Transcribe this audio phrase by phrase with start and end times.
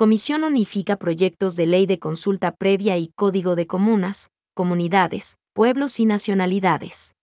[0.00, 6.06] Comisión unifica proyectos de ley de consulta previa y código de comunas, comunidades, pueblos y
[6.06, 7.14] nacionalidades.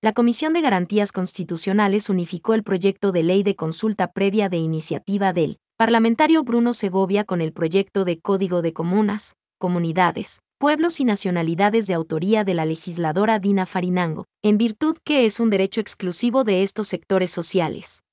[0.00, 5.32] La Comisión de Garantías Constitucionales unificó el proyecto de ley de consulta previa de iniciativa
[5.32, 11.88] del parlamentario Bruno Segovia con el proyecto de Código de Comunas, Comunidades, Pueblos y Nacionalidades
[11.88, 16.62] de autoría de la legisladora Dina Farinango, en virtud que es un derecho exclusivo de
[16.62, 18.04] estos sectores sociales.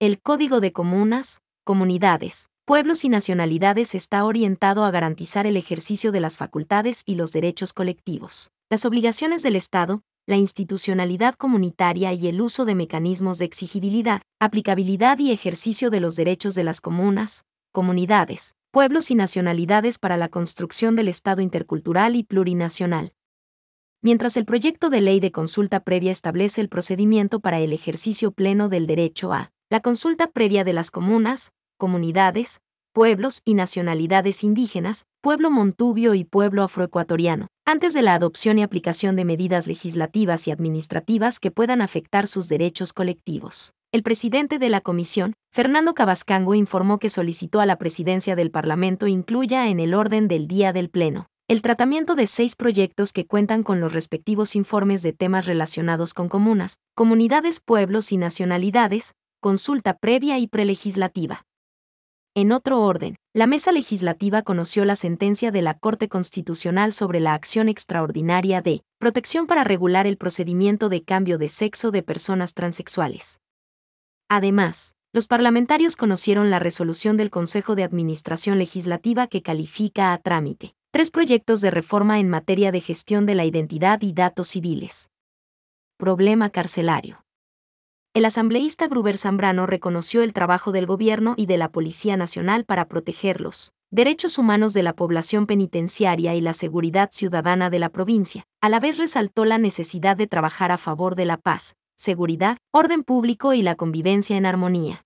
[0.00, 6.18] El Código de Comunas, Comunidades, Pueblos y Nacionalidades está orientado a garantizar el ejercicio de
[6.18, 12.40] las facultades y los derechos colectivos, las obligaciones del Estado, la institucionalidad comunitaria y el
[12.40, 18.56] uso de mecanismos de exigibilidad, aplicabilidad y ejercicio de los derechos de las comunas, comunidades,
[18.72, 23.12] pueblos y nacionalidades para la construcción del Estado intercultural y plurinacional.
[24.02, 28.68] Mientras el proyecto de ley de consulta previa establece el procedimiento para el ejercicio pleno
[28.68, 32.60] del derecho a la consulta previa de las comunas, comunidades,
[32.96, 39.16] pueblos y nacionalidades indígenas, pueblo montubio y pueblo afroecuatoriano, antes de la adopción y aplicación
[39.16, 43.74] de medidas legislativas y administrativas que puedan afectar sus derechos colectivos.
[43.92, 49.06] El presidente de la comisión, Fernando Cabascango, informó que solicitó a la presidencia del Parlamento
[49.08, 53.62] incluya en el orden del día del Pleno el tratamiento de seis proyectos que cuentan
[53.62, 60.38] con los respectivos informes de temas relacionados con comunas, comunidades, pueblos y nacionalidades, consulta previa
[60.38, 61.45] y prelegislativa.
[62.38, 67.32] En otro orden, la mesa legislativa conoció la sentencia de la Corte Constitucional sobre la
[67.32, 73.40] acción extraordinaria de protección para regular el procedimiento de cambio de sexo de personas transexuales.
[74.28, 80.74] Además, los parlamentarios conocieron la resolución del Consejo de Administración Legislativa que califica a trámite
[80.90, 85.08] tres proyectos de reforma en materia de gestión de la identidad y datos civiles.
[85.96, 87.25] Problema carcelario
[88.16, 92.88] el asambleísta Gruber Zambrano reconoció el trabajo del gobierno y de la Policía Nacional para
[92.88, 98.46] proteger los derechos humanos de la población penitenciaria y la seguridad ciudadana de la provincia.
[98.62, 103.02] A la vez resaltó la necesidad de trabajar a favor de la paz, seguridad, orden
[103.02, 105.04] público y la convivencia en armonía.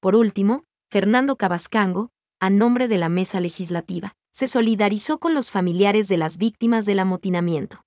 [0.00, 2.08] Por último, Fernando Cabascango,
[2.40, 7.00] a nombre de la mesa legislativa, se solidarizó con los familiares de las víctimas del
[7.00, 7.84] amotinamiento.